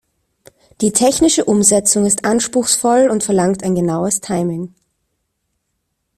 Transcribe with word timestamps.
Die 0.81 0.93
technische 0.93 1.45
Umsetzung 1.45 2.07
ist 2.07 2.25
anspruchsvoll 2.25 3.07
und 3.11 3.23
verlangt 3.23 3.61
ein 3.63 3.75
genaues 3.75 4.19
Timing. 4.19 4.73